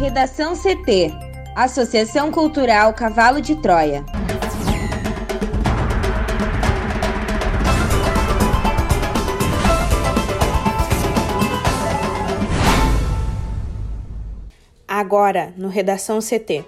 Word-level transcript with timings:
Redação 0.00 0.54
CT 0.56 1.12
Associação 1.54 2.32
Cultural 2.32 2.94
Cavalo 2.94 3.38
de 3.38 3.54
Troia. 3.56 4.02
Agora, 14.88 15.52
no 15.58 15.68
Redação 15.68 16.20
CT. 16.20 16.64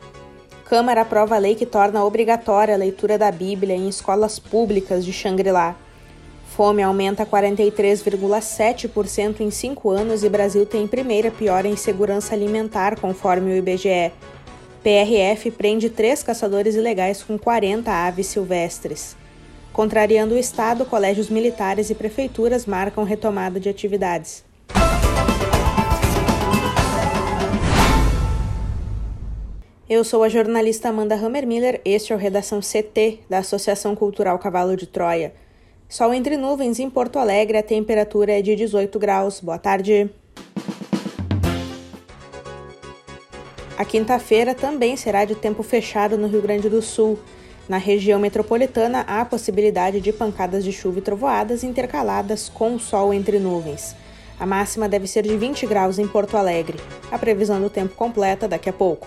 Câmara 0.67 1.01
aprova 1.01 1.37
a 1.37 1.39
lei 1.39 1.55
que 1.55 1.65
torna 1.65 2.05
obrigatória 2.05 2.75
a 2.75 2.79
leitura 2.79 3.17
da 3.17 3.33
Bíblia 3.33 3.75
em 3.75 3.89
escolas 3.89 4.39
públicas 4.39 5.07
de 5.07 5.13
Xangri-Lá. 5.15 5.75
Fome 6.55 6.83
aumenta 6.83 7.25
43,7% 7.25 9.41
em 9.41 9.51
cinco 9.51 9.89
anos 9.89 10.23
e 10.23 10.29
Brasil 10.29 10.67
tem 10.67 10.87
primeira 10.87 11.31
piora 11.31 11.67
em 11.67 11.77
segurança 11.77 12.35
alimentar, 12.35 13.01
conforme 13.01 13.55
o 13.55 13.57
IBGE. 13.57 14.13
PRF 14.83 15.51
prende 15.53 15.89
três 15.89 16.23
caçadores 16.23 16.75
ilegais 16.75 17.23
com 17.23 17.39
40 17.39 17.91
aves 17.91 18.27
silvestres. 18.27 19.17
Contrariando 19.73 20.35
o 20.35 20.39
Estado, 20.39 20.85
colégios 20.85 21.31
militares 21.31 21.89
e 21.89 21.95
prefeituras 21.95 22.67
marcam 22.67 23.03
retomada 23.03 23.59
de 23.59 23.71
atividades. 23.71 24.45
Eu 29.89 30.05
sou 30.05 30.23
a 30.23 30.29
jornalista 30.29 30.91
Amanda 30.91 31.15
Hammermiller, 31.15 31.81
este 31.83 32.13
é 32.13 32.17
o 32.17 32.19
Redação 32.19 32.61
CT 32.61 33.21
da 33.31 33.39
Associação 33.39 33.97
Cultural 33.97 34.39
Cavalo 34.39 34.77
de 34.77 34.87
Troia. 34.87 35.33
Sol 35.93 36.15
entre 36.15 36.39
nuvens 36.39 36.81
em 36.81 36.89
Porto 36.89 37.19
Alegre, 37.19 37.59
a 37.59 37.63
temperatura 37.63 38.33
é 38.33 38.41
de 38.41 38.57
18 38.57 38.99
graus. 38.99 39.41
Boa 39.41 39.59
tarde. 39.59 40.09
A 43.77 43.85
quinta-feira 43.85 44.55
também 44.55 44.97
será 44.97 45.27
de 45.27 45.35
tempo 45.35 45.63
fechado 45.63 46.17
no 46.17 46.29
Rio 46.29 46.41
Grande 46.41 46.71
do 46.71 46.81
Sul. 46.81 47.19
Na 47.69 47.77
região 47.77 48.19
metropolitana, 48.19 49.05
há 49.07 49.23
possibilidade 49.27 50.01
de 50.01 50.15
pancadas 50.15 50.65
de 50.65 50.73
chuva 50.73 50.99
e 50.99 51.03
trovoadas 51.03 51.63
intercaladas 51.63 52.49
com 52.49 52.79
sol 52.79 53.13
entre 53.13 53.39
nuvens. 53.39 53.95
A 54.41 54.47
máxima 54.47 54.89
deve 54.89 55.07
ser 55.07 55.25
de 55.25 55.37
20 55.37 55.67
graus 55.67 55.99
em 55.99 56.09
Porto 56.09 56.39
Alegre. 56.39 56.81
A 57.11 57.19
previsão 57.19 57.61
do 57.61 57.69
tempo 57.69 57.95
completa 57.95 58.49
daqui 58.49 58.71
a 58.71 58.73
pouco. 58.73 59.07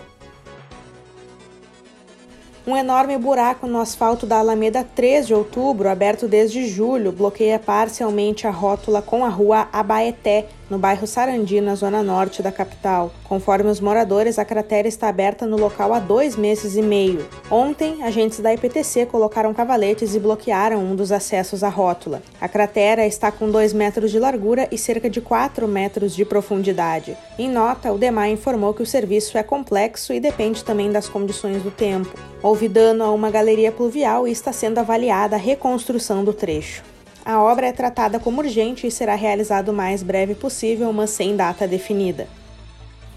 Um 2.68 2.76
enorme 2.76 3.16
buraco 3.16 3.68
no 3.68 3.80
asfalto 3.80 4.26
da 4.26 4.40
Alameda 4.40 4.84
3 4.84 5.28
de 5.28 5.36
outubro, 5.36 5.88
aberto 5.88 6.28
desde 6.28 6.68
julho, 6.68 7.12
bloqueia 7.12 7.60
parcialmente 7.60 8.48
a 8.48 8.50
rótula 8.50 9.04
com 9.04 9.24
a 9.24 9.30
rua 9.30 9.70
Abaeté, 9.72 10.48
no 10.70 10.78
bairro 10.78 11.06
Sarandi, 11.06 11.62
na 11.62 11.76
zona 11.76 12.02
norte 12.02 12.42
da 12.42 12.52
capital. 12.52 13.12
Conforme 13.24 13.70
os 13.70 13.80
moradores, 13.80 14.40
a 14.40 14.46
cratera 14.46 14.88
está 14.88 15.08
aberta 15.08 15.46
no 15.46 15.58
local 15.58 15.94
há 15.94 16.00
dois 16.00 16.36
meses 16.36 16.76
e 16.76 16.82
meio. 16.82 17.26
Ontem, 17.50 18.04
agentes 18.04 18.40
da 18.40 18.54
IPTC 18.54 19.06
colocaram 19.06 19.54
cavaletes 19.54 20.16
e 20.16 20.20
bloquearam 20.20 20.84
um 20.84 20.96
dos 20.96 21.12
acessos 21.12 21.64
à 21.64 21.70
rótula. 21.70 22.22
A 22.40 22.48
cratera 22.48 23.06
está 23.06 23.32
com 23.32 23.50
2 23.50 23.74
metros 23.74 24.12
de 24.12 24.20
largura 24.20 24.68
e 24.72 24.78
cerca 24.78 25.10
de 25.10 25.22
4 25.22 25.68
metros 25.68 26.16
de 26.16 26.26
profundidade. 26.26 27.18
Em 27.38 27.50
nota, 27.50 27.92
o 27.92 27.98
DEMAI 27.98 28.32
informou 28.32 28.74
que 28.74 28.84
o 28.84 28.86
serviço 28.86 29.38
é 29.38 29.44
complexo 29.44 30.14
e 30.14 30.20
depende 30.20 30.64
também 30.64 30.92
das 30.92 31.08
condições 31.08 31.62
do 31.62 31.72
tempo. 31.72 32.14
Houve 32.42 32.68
dano 32.68 33.04
a 33.04 33.12
uma 33.12 33.30
galeria 33.32 33.72
pluvial 33.72 34.28
e 34.28 34.32
está 34.32 34.52
sendo 34.52 34.80
avaliada 34.80 35.36
a 35.36 35.40
reconstrução 35.40 36.24
do 36.24 36.34
trecho. 36.34 36.95
A 37.26 37.42
obra 37.42 37.66
é 37.66 37.72
tratada 37.72 38.20
como 38.20 38.40
urgente 38.42 38.86
e 38.86 38.92
será 38.92 39.16
realizada 39.16 39.72
o 39.72 39.76
mais 39.76 40.04
breve 40.04 40.36
possível, 40.36 40.94
mas 40.94 41.10
sem 41.10 41.36
data 41.36 41.68
definida. 41.68 42.28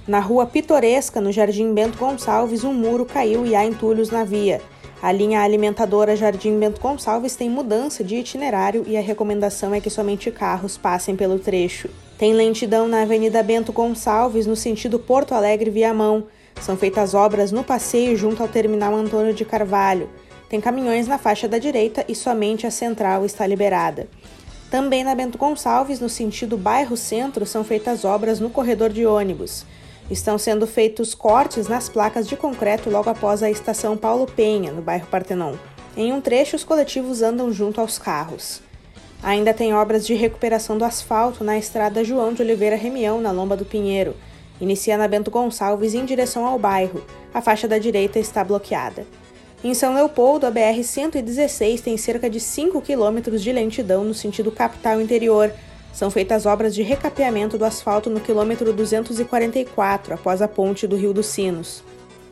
Na 0.07 0.19
rua 0.19 0.47
Pitoresca, 0.47 1.21
no 1.21 1.31
Jardim 1.31 1.75
Bento 1.75 1.99
Gonçalves, 1.99 2.65
um 2.65 2.73
muro 2.73 3.05
caiu 3.05 3.45
e 3.45 3.55
há 3.55 3.67
entulhos 3.67 4.09
na 4.09 4.25
via. 4.25 4.63
A 5.03 5.13
linha 5.13 5.43
alimentadora 5.43 6.17
Jardim 6.17 6.59
Bento 6.59 6.81
Gonçalves 6.81 7.37
tem 7.37 7.51
mudança 7.51 8.03
de 8.03 8.17
itinerário 8.17 8.83
e 8.87 8.97
a 8.97 9.03
recomendação 9.03 9.75
é 9.75 9.81
que 9.81 9.91
somente 9.91 10.31
carros 10.31 10.79
passem 10.79 11.15
pelo 11.15 11.39
trecho. 11.39 11.91
Tem 12.17 12.33
lentidão 12.33 12.89
na 12.89 13.03
Avenida 13.03 13.43
Bento 13.43 13.73
Gonçalves, 13.75 14.47
no 14.47 14.57
sentido 14.57 14.99
Porto 14.99 15.35
Alegre 15.35 15.71
Viamão. 15.71 16.25
São 16.63 16.79
feitas 16.79 17.13
obras 17.13 17.53
no 17.53 17.63
passeio 17.63 18.17
junto 18.17 18.43
ao 18.43 18.49
terminal 18.49 18.95
Antônio 18.95 19.35
de 19.35 19.45
Carvalho. 19.45 20.09
Tem 20.49 20.61
caminhões 20.61 21.07
na 21.07 21.19
faixa 21.19 21.47
da 21.47 21.59
direita 21.59 22.05
e 22.09 22.15
somente 22.15 22.67
a 22.67 22.71
central 22.71 23.25
está 23.25 23.47
liberada. 23.47 24.09
Também 24.71 25.05
na 25.05 25.15
Bento 25.15 25.37
Gonçalves, 25.37 26.01
no 26.01 26.09
sentido 26.09 26.57
bairro-centro, 26.57 27.47
são 27.47 27.65
feitas 27.65 28.05
obras 28.05 28.41
no 28.41 28.51
corredor 28.51 28.91
de 28.91 29.07
ônibus. 29.07 29.65
Estão 30.11 30.39
sendo 30.39 30.67
feitos 30.67 31.15
cortes 31.15 31.69
nas 31.69 31.89
placas 31.89 32.27
de 32.27 32.37
concreto 32.37 32.89
logo 32.89 33.11
após 33.11 33.43
a 33.43 33.51
estação 33.51 33.97
Paulo 33.97 34.27
Penha, 34.27 34.73
no 34.73 34.81
bairro 34.81 35.07
Partenon. 35.07 35.55
Em 35.97 36.13
um 36.13 36.21
trecho, 36.21 36.57
os 36.57 36.65
coletivos 36.65 37.23
andam 37.23 37.53
junto 37.53 37.81
aos 37.81 37.99
carros. 37.99 38.63
Ainda 39.23 39.53
tem 39.53 39.75
obras 39.75 40.07
de 40.07 40.15
recuperação 40.15 40.79
do 40.79 40.85
asfalto 40.85 41.43
na 41.43 41.59
estrada 41.59 42.05
João 42.05 42.33
de 42.33 42.41
Oliveira 42.41 42.77
Remião, 42.77 43.21
na 43.21 43.33
Lomba 43.33 43.57
do 43.57 43.65
Pinheiro. 43.65 44.15
Inicia 44.61 44.97
na 44.97 45.09
Bento 45.09 45.31
Gonçalves 45.31 45.93
em 45.93 46.05
direção 46.05 46.47
ao 46.47 46.59
bairro. 46.59 47.05
A 47.35 47.43
faixa 47.43 47.69
da 47.69 47.79
direita 47.79 48.19
está 48.19 48.43
bloqueada. 48.43 49.07
Em 49.63 49.75
São 49.75 49.93
Leopoldo, 49.93 50.47
a 50.47 50.53
BR-116 50.53 51.81
tem 51.81 51.97
cerca 51.97 52.31
de 52.31 52.39
5 52.39 52.81
quilômetros 52.81 53.43
de 53.43 53.51
lentidão 53.51 54.05
no 54.05 54.15
sentido 54.15 54.53
capital 54.53 55.01
interior. 55.01 55.53
São 55.93 56.13
feitas 56.13 56.47
obras 56.47 56.73
de 56.73 56.83
recapeamento 56.83 57.59
do 57.59 57.65
asfalto 57.65 58.09
no 58.09 58.21
quilômetro 58.21 58.73
244, 58.73 60.15
após 60.15 60.41
a 60.41 60.47
ponte 60.47 60.87
do 60.87 60.95
Rio 60.95 61.13
dos 61.13 61.27
Sinos. 61.27 61.83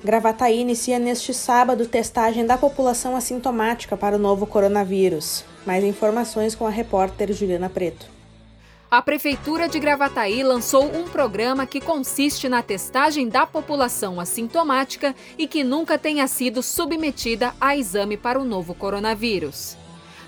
Gravataí 0.05 0.61
inicia 0.61 1.01
neste 1.01 1.35
sábado 1.35 1.85
testagem 1.87 2.47
da 2.47 2.57
população 2.57 3.17
assintomática 3.17 3.97
para 3.97 4.15
o 4.15 4.21
novo 4.21 4.47
coronavírus. 4.47 5.45
Mais 5.67 5.83
informações 5.83 6.55
com 6.55 6.65
a 6.65 6.71
repórter 6.71 7.33
Juliana 7.33 7.69
Preto. 7.69 8.16
A 8.97 9.03
Prefeitura 9.03 9.69
de 9.69 9.79
Gravataí 9.79 10.43
lançou 10.43 10.87
um 10.87 11.05
programa 11.05 11.67
que 11.67 11.83
consiste 11.83 12.49
na 12.49 12.63
testagem 12.63 13.29
da 13.29 13.47
população 13.47 14.19
assintomática 14.19 15.15
e 15.37 15.47
que 15.47 15.63
nunca 15.63 15.99
tenha 15.99 16.27
sido 16.27 16.63
submetida 16.63 17.55
a 17.61 17.77
exame 17.77 18.17
para 18.17 18.41
o 18.41 18.45
novo 18.47 18.75
coronavírus. 18.75 19.77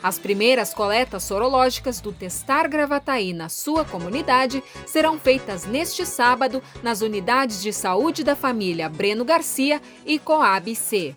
As 0.02 0.18
primeiras 0.18 0.74
coletas 0.74 1.22
sorológicas 1.22 1.98
do 1.98 2.12
Testar 2.12 2.68
Gravataí 2.68 3.32
na 3.32 3.48
sua 3.48 3.86
comunidade 3.86 4.62
serão 4.84 5.18
feitas 5.18 5.64
neste 5.64 6.04
sábado 6.04 6.62
nas 6.82 7.00
unidades 7.00 7.62
de 7.62 7.72
saúde 7.72 8.22
da 8.22 8.36
família 8.36 8.86
Breno 8.86 9.24
Garcia 9.24 9.80
e 10.04 10.18
Coab 10.18 10.76
C. 10.76 11.16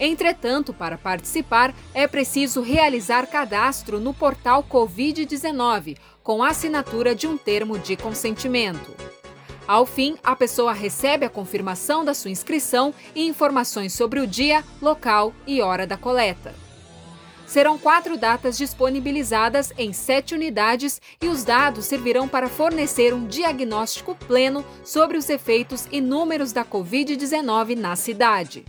Entretanto, 0.00 0.72
para 0.72 0.96
participar, 0.96 1.74
é 1.92 2.08
preciso 2.08 2.62
realizar 2.62 3.26
cadastro 3.26 4.00
no 4.00 4.14
portal 4.14 4.64
Covid-19, 4.64 5.98
com 6.22 6.42
assinatura 6.42 7.14
de 7.14 7.26
um 7.26 7.36
termo 7.36 7.78
de 7.78 7.98
consentimento. 7.98 8.96
Ao 9.68 9.84
fim, 9.84 10.16
a 10.24 10.34
pessoa 10.34 10.72
recebe 10.72 11.26
a 11.26 11.30
confirmação 11.30 12.02
da 12.02 12.14
sua 12.14 12.30
inscrição 12.30 12.94
e 13.14 13.26
informações 13.26 13.92
sobre 13.92 14.18
o 14.20 14.26
dia, 14.26 14.64
local 14.80 15.34
e 15.46 15.60
hora 15.60 15.86
da 15.86 15.98
coleta. 15.98 16.54
Serão 17.46 17.76
quatro 17.76 18.16
datas 18.16 18.56
disponibilizadas 18.56 19.72
em 19.76 19.92
sete 19.92 20.34
unidades 20.34 21.00
e 21.20 21.26
os 21.26 21.44
dados 21.44 21.84
servirão 21.84 22.26
para 22.26 22.48
fornecer 22.48 23.12
um 23.12 23.26
diagnóstico 23.26 24.14
pleno 24.14 24.64
sobre 24.82 25.18
os 25.18 25.28
efeitos 25.28 25.86
e 25.92 26.00
números 26.00 26.52
da 26.52 26.64
Covid-19 26.64 27.76
na 27.76 27.96
cidade. 27.96 28.64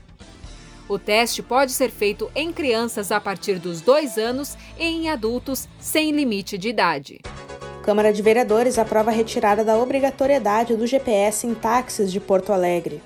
O 0.88 1.00
teste 1.00 1.42
pode 1.42 1.72
ser 1.72 1.90
feito 1.90 2.30
em 2.36 2.52
crianças 2.52 3.12
a 3.12 3.20
partir 3.20 3.60
dos 3.60 3.82
dois 3.82 4.18
anos 4.18 4.58
e 4.78 4.84
em 4.84 5.10
adultos 5.10 5.68
sem 5.80 6.12
limite 6.12 6.58
de 6.58 6.70
idade. 6.70 7.20
Câmara 7.84 8.14
de 8.14 8.22
Vereadores 8.22 8.78
aprova 8.78 9.10
a 9.10 9.14
retirada 9.14 9.64
da 9.64 9.78
obrigatoriedade 9.78 10.76
do 10.76 10.86
GPS 10.86 11.48
em 11.48 11.54
táxis 11.54 12.12
de 12.12 12.20
Porto 12.20 12.54
Alegre. 12.54 13.02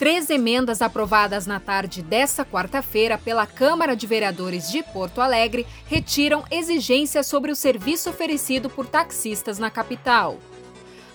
Três 0.00 0.30
emendas 0.30 0.80
aprovadas 0.80 1.46
na 1.46 1.60
tarde 1.60 2.02
desta 2.02 2.42
quarta-feira 2.42 3.18
pela 3.18 3.46
Câmara 3.46 3.94
de 3.94 4.06
Vereadores 4.06 4.70
de 4.70 4.82
Porto 4.82 5.20
Alegre 5.20 5.66
retiram 5.86 6.42
exigências 6.50 7.26
sobre 7.26 7.52
o 7.52 7.56
serviço 7.56 8.08
oferecido 8.08 8.70
por 8.70 8.86
taxistas 8.86 9.58
na 9.58 9.70
capital. 9.70 10.38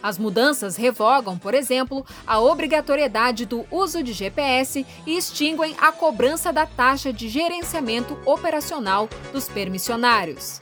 As 0.05 0.19
mudanças 0.19 0.75
revogam, 0.75 1.35
por 1.35 1.55
exemplo, 1.55 2.05
a 2.27 2.39
obrigatoriedade 2.39 3.43
do 3.43 3.65
uso 3.71 4.03
de 4.03 4.13
GPS 4.13 4.85
e 5.03 5.17
extinguem 5.17 5.75
a 5.79 5.91
cobrança 5.91 6.53
da 6.53 6.63
taxa 6.63 7.11
de 7.11 7.27
gerenciamento 7.27 8.15
operacional 8.23 9.09
dos 9.33 9.49
permissionários. 9.49 10.59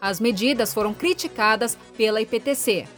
As 0.00 0.18
medidas 0.18 0.74
foram 0.74 0.92
criticadas 0.92 1.78
pela 1.96 2.20
IPTC. 2.20 2.88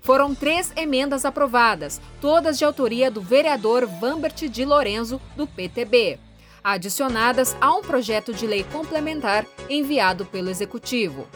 Foram 0.00 0.34
três 0.34 0.72
emendas 0.74 1.26
aprovadas, 1.26 2.00
todas 2.18 2.56
de 2.56 2.64
autoria 2.64 3.10
do 3.10 3.20
vereador 3.20 3.86
Vambert 3.86 4.48
de 4.48 4.64
Lorenzo, 4.64 5.20
do 5.36 5.46
PTB, 5.46 6.18
adicionadas 6.64 7.54
a 7.60 7.70
um 7.74 7.82
projeto 7.82 8.32
de 8.32 8.46
lei 8.46 8.64
complementar 8.64 9.44
enviado 9.68 10.24
pelo 10.24 10.48
Executivo. 10.48 11.28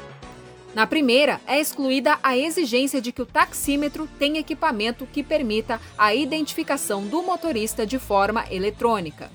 Na 0.75 0.89
primeira, 0.89 1.41
é 1.47 1.61
excluída 1.61 2.19
a 2.21 2.37
exigência 2.37 3.01
de 3.01 3.13
que 3.13 3.23
o 3.23 3.27
taxímetro 3.27 4.09
tenha 4.19 4.41
equipamento 4.41 5.07
que 5.07 5.23
permita 5.23 5.81
a 5.97 6.13
identificação 6.13 7.07
do 7.07 7.23
motorista 7.23 7.87
de 7.87 7.99
forma 7.99 8.45
eletrônica. 8.51 9.31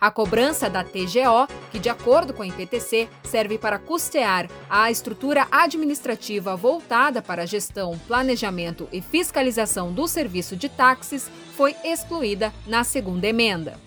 A 0.00 0.10
cobrança 0.10 0.68
da 0.68 0.84
TGO, 0.84 1.48
que 1.72 1.78
de 1.78 1.88
acordo 1.88 2.32
com 2.34 2.42
a 2.42 2.46
IPTC 2.46 3.08
serve 3.24 3.58
para 3.58 3.78
custear 3.78 4.48
a 4.68 4.90
estrutura 4.90 5.48
administrativa 5.50 6.54
voltada 6.54 7.22
para 7.22 7.42
a 7.42 7.46
gestão, 7.46 7.98
planejamento 8.06 8.86
e 8.92 9.00
fiscalização 9.00 9.92
do 9.92 10.06
serviço 10.06 10.56
de 10.56 10.68
táxis, 10.68 11.30
foi 11.56 11.74
excluída 11.82 12.52
na 12.66 12.84
segunda 12.84 13.26
emenda. 13.26 13.83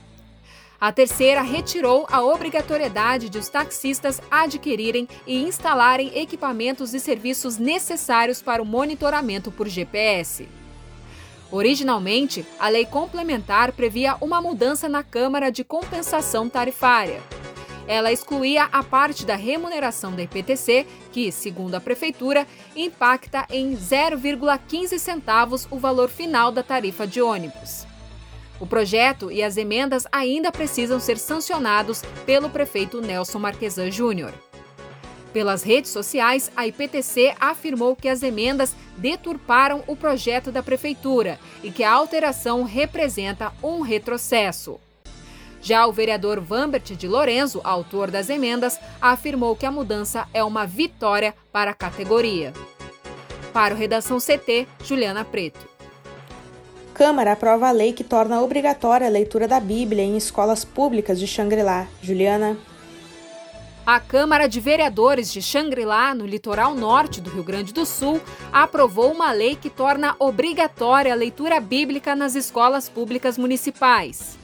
A 0.80 0.92
terceira 0.92 1.42
retirou 1.42 2.06
a 2.10 2.24
obrigatoriedade 2.24 3.30
de 3.30 3.40
os 3.40 3.50
taxistas 3.50 4.22
adquirirem 4.30 5.08
e 5.26 5.42
instalarem 5.42 6.12
equipamentos 6.16 6.94
e 6.94 7.00
serviços 7.00 7.58
necessários 7.58 8.44
para 8.44 8.62
o 8.62 8.66
monitoramento 8.66 9.52
por 9.52 9.68
GPS. 9.68 10.48
Originalmente, 11.52 12.46
a 12.60 12.70
lei 12.70 12.86
complementar 12.86 13.72
previa 13.72 14.16
uma 14.22 14.40
mudança 14.40 14.88
na 14.88 15.02
Câmara 15.02 15.50
de 15.50 15.64
Compensação 15.64 16.48
Tarifária. 16.48 17.22
Ela 17.88 18.12
excluía 18.12 18.66
a 18.66 18.84
parte 18.84 19.26
da 19.26 19.36
remuneração 19.36 20.14
da 20.14 20.22
IPTC, 20.22 20.86
que, 21.12 21.32
segundo 21.32 21.74
a 21.76 21.80
Prefeitura, 21.80 22.46
impacta 22.76 23.48
em 23.50 23.76
0,15 23.76 25.00
centavos 25.00 25.68
o 25.72 25.80
valor 25.80 26.10
final 26.10 26.52
da 26.52 26.62
tarifa 26.62 27.08
de 27.08 27.22
ônibus. 27.22 27.88
O 28.60 28.66
projeto 28.66 29.32
e 29.32 29.44
as 29.44 29.58
emendas 29.58 30.06
ainda 30.12 30.52
precisam 30.52 31.00
ser 31.00 31.18
sancionados 31.18 32.02
pelo 32.26 32.50
prefeito 32.50 33.02
Nelson 33.02 33.40
Marquesan 33.40 33.92
Júnior. 33.92 34.34
Pelas 35.32 35.62
redes 35.62 35.92
sociais, 35.92 36.52
a 36.56 36.66
IPTC 36.66 37.36
afirmou 37.40 37.96
que 37.96 38.10
as 38.10 38.24
emendas 38.24 38.76
deturparam 38.98 39.84
o 39.86 39.96
projeto 39.96 40.52
da 40.52 40.64
prefeitura 40.64 41.40
e 41.62 41.70
que 41.70 41.84
a 41.84 41.92
alteração 41.92 42.64
representa 42.64 43.54
um 43.62 43.82
retrocesso. 43.82 44.80
Já 45.62 45.86
o 45.86 45.92
vereador 45.92 46.40
Vambert 46.40 46.96
de 46.96 47.08
Lorenzo, 47.08 47.62
autor 47.64 48.10
das 48.10 48.30
emendas, 48.30 48.80
afirmou 49.02 49.56
que 49.56 49.66
a 49.66 49.72
mudança 49.72 50.28
é 50.34 50.44
uma 50.44 50.66
vitória 50.66 51.36
para 51.52 51.72
a 51.72 51.76
categoria. 51.76 52.54
Para 53.54 53.74
o 53.74 53.78
Redação 53.78 54.18
CT, 54.20 54.68
Juliana 54.84 55.26
Preto. 55.26 55.77
Câmara 56.98 57.34
aprova 57.34 57.68
a 57.68 57.72
lei 57.72 57.94
que 57.94 58.04
torna 58.04 58.42
obrigatória 58.42 59.06
a 59.06 59.10
leitura 59.10 59.48
da 59.48 59.60
Bíblia 59.60 60.02
em 60.02 60.18
escolas 60.18 60.66
públicas 60.66 61.20
de 61.20 61.28
Xangri-Lá. 61.28 61.86
Juliana. 62.02 62.58
A 63.86 64.00
Câmara 64.00 64.48
de 64.48 64.60
Vereadores 64.60 65.32
de 65.32 65.40
Xangri-Lá, 65.40 66.16
no 66.16 66.26
litoral 66.26 66.74
norte 66.74 67.22
do 67.22 67.30
Rio 67.30 67.44
Grande 67.44 67.72
do 67.72 67.86
Sul, 67.86 68.20
aprovou 68.52 69.12
uma 69.12 69.32
lei 69.32 69.56
que 69.56 69.70
torna 69.70 70.16
obrigatória 70.18 71.14
a 71.14 71.16
leitura 71.16 71.60
bíblica 71.60 72.16
nas 72.16 72.34
escolas 72.34 72.90
públicas 72.90 73.38
municipais. 73.38 74.36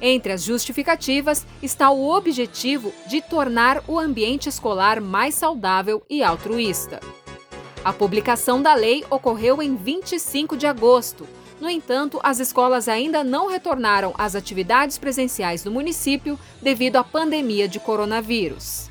Entre 0.00 0.32
as 0.32 0.42
justificativas 0.42 1.46
está 1.62 1.90
o 1.90 2.08
objetivo 2.08 2.94
de 3.08 3.20
tornar 3.20 3.84
o 3.86 3.98
ambiente 3.98 4.48
escolar 4.48 5.02
mais 5.02 5.34
saudável 5.34 6.02
e 6.08 6.22
altruísta. 6.22 6.98
A 7.84 7.92
publicação 7.92 8.62
da 8.62 8.72
lei 8.72 9.04
ocorreu 9.10 9.60
em 9.60 9.76
25 9.76 10.56
de 10.56 10.66
agosto 10.66 11.28
no 11.60 11.68
entanto, 11.68 12.18
as 12.22 12.40
escolas 12.40 12.88
ainda 12.88 13.22
não 13.22 13.48
retornaram 13.48 14.14
às 14.16 14.34
atividades 14.34 14.98
presenciais 14.98 15.62
do 15.62 15.70
município 15.70 16.38
devido 16.62 16.96
à 16.96 17.04
pandemia 17.04 17.68
de 17.68 17.78
coronavírus. 17.78 18.88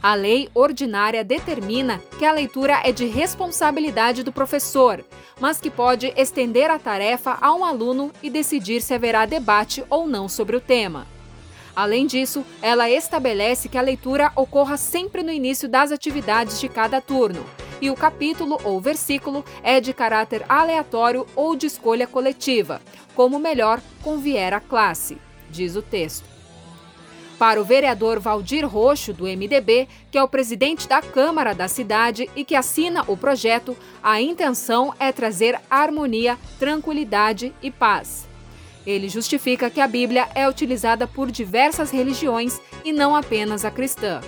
A 0.00 0.14
lei 0.14 0.48
ordinária 0.54 1.24
determina 1.24 2.00
que 2.18 2.24
a 2.24 2.30
leitura 2.30 2.80
é 2.84 2.92
de 2.92 3.06
responsabilidade 3.06 4.22
do 4.22 4.30
professor, 4.30 5.04
mas 5.40 5.60
que 5.60 5.70
pode 5.70 6.12
estender 6.16 6.70
a 6.70 6.78
tarefa 6.78 7.36
a 7.40 7.52
um 7.52 7.64
aluno 7.64 8.12
e 8.22 8.30
decidir 8.30 8.80
se 8.80 8.94
haverá 8.94 9.26
debate 9.26 9.84
ou 9.90 10.06
não 10.06 10.28
sobre 10.28 10.54
o 10.54 10.60
tema. 10.60 11.17
Além 11.78 12.08
disso, 12.08 12.44
ela 12.60 12.90
estabelece 12.90 13.68
que 13.68 13.78
a 13.78 13.80
leitura 13.80 14.32
ocorra 14.34 14.76
sempre 14.76 15.22
no 15.22 15.30
início 15.30 15.68
das 15.68 15.92
atividades 15.92 16.58
de 16.58 16.68
cada 16.68 17.00
turno 17.00 17.46
e 17.80 17.88
o 17.88 17.94
capítulo 17.94 18.58
ou 18.64 18.80
versículo 18.80 19.44
é 19.62 19.80
de 19.80 19.94
caráter 19.94 20.44
aleatório 20.48 21.24
ou 21.36 21.54
de 21.54 21.66
escolha 21.66 22.04
coletiva, 22.04 22.82
como 23.14 23.38
melhor 23.38 23.80
convier 24.02 24.52
à 24.52 24.58
classe, 24.58 25.18
diz 25.48 25.76
o 25.76 25.80
texto. 25.80 26.26
Para 27.38 27.60
o 27.60 27.64
vereador 27.64 28.18
Valdir 28.18 28.66
Roxo, 28.66 29.12
do 29.12 29.26
MDB, 29.26 29.86
que 30.10 30.18
é 30.18 30.22
o 30.24 30.26
presidente 30.26 30.88
da 30.88 31.00
Câmara 31.00 31.54
da 31.54 31.68
cidade 31.68 32.28
e 32.34 32.44
que 32.44 32.56
assina 32.56 33.04
o 33.06 33.16
projeto, 33.16 33.76
a 34.02 34.20
intenção 34.20 34.92
é 34.98 35.12
trazer 35.12 35.56
harmonia, 35.70 36.36
tranquilidade 36.58 37.54
e 37.62 37.70
paz. 37.70 38.27
Ele 38.88 39.06
justifica 39.06 39.68
que 39.68 39.82
a 39.82 39.86
Bíblia 39.86 40.26
é 40.34 40.48
utilizada 40.48 41.06
por 41.06 41.30
diversas 41.30 41.90
religiões 41.90 42.58
e 42.82 42.90
não 42.90 43.14
apenas 43.14 43.62
a 43.62 43.70
cristã. 43.70 44.22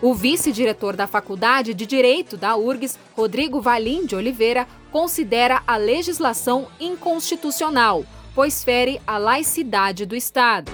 O 0.00 0.14
vice-diretor 0.14 0.94
da 0.94 1.08
Faculdade 1.08 1.74
de 1.74 1.84
Direito 1.86 2.36
da 2.36 2.56
URGS, 2.56 2.96
Rodrigo 3.16 3.60
Valim 3.60 4.06
de 4.06 4.14
Oliveira, 4.14 4.64
considera 4.92 5.60
a 5.66 5.76
legislação 5.76 6.68
inconstitucional, 6.78 8.04
pois 8.32 8.62
fere 8.62 9.00
a 9.04 9.18
laicidade 9.18 10.06
do 10.06 10.14
Estado. 10.14 10.70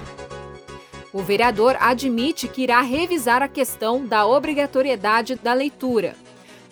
O 1.11 1.23
vereador 1.23 1.75
admite 1.79 2.47
que 2.47 2.61
irá 2.61 2.81
revisar 2.81 3.41
a 3.41 3.47
questão 3.47 4.05
da 4.05 4.27
obrigatoriedade 4.27 5.33
da 5.37 5.53
leitura. 5.53 6.15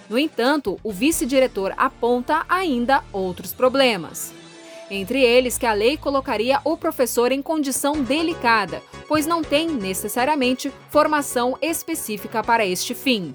No 0.07 0.19
entanto, 0.19 0.79
o 0.83 0.91
vice-diretor 0.91 1.73
aponta 1.75 2.45
ainda 2.47 3.03
outros 3.12 3.51
problemas. 3.51 4.44
Entre 4.90 5.24
eles, 5.24 5.58
que 5.58 5.66
a 5.66 5.74
lei 5.74 5.98
colocaria 5.98 6.60
o 6.64 6.78
professor 6.78 7.32
em 7.32 7.42
condição 7.42 8.04
delicada, 8.04 8.84
pois 9.08 9.26
não 9.26 9.44
tem 9.44 9.68
necessariamente 9.68 10.72
formação 10.90 11.58
específica 11.62 12.44
para 12.44 12.66
este 12.66 12.94
fim. 12.94 13.34